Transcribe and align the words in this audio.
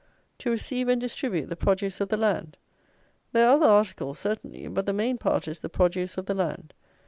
To 0.39 0.49
receive 0.49 0.87
and 0.87 0.99
distribute 0.99 1.45
the 1.49 1.55
produce 1.55 2.01
of 2.01 2.09
the 2.09 2.17
land. 2.17 2.57
There 3.33 3.47
are 3.47 3.55
other 3.57 3.67
articles, 3.67 4.17
certainly; 4.17 4.67
but 4.67 4.87
the 4.87 4.93
main 4.93 5.19
part 5.19 5.47
is 5.47 5.59
the 5.59 5.69
produce 5.69 6.17
of 6.17 6.25
the 6.25 6.33
land. 6.33 6.73